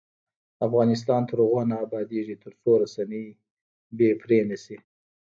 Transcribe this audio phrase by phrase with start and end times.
[0.67, 3.25] افغانستان تر هغو نه ابادیږي، ترڅو رسنۍ
[3.97, 4.77] بې پرې نشي.